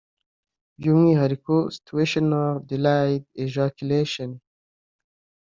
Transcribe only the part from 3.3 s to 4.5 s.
ejaculation)